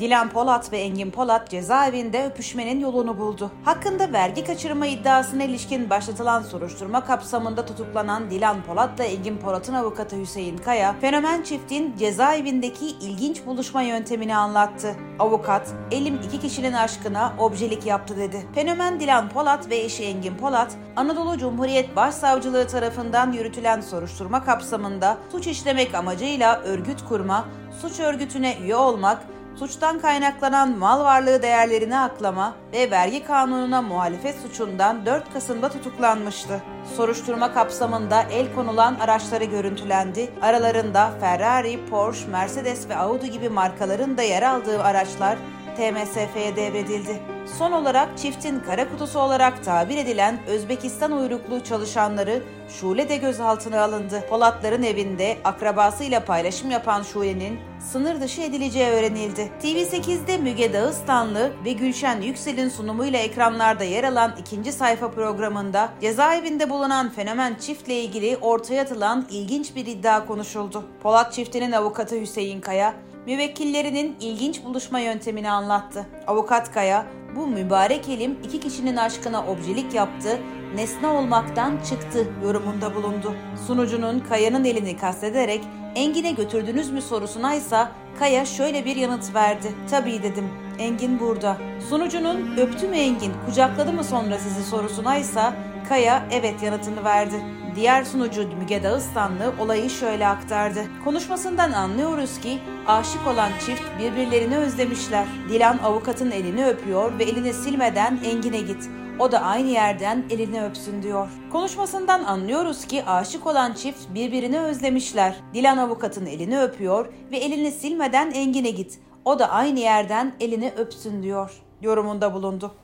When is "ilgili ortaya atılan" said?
68.00-69.26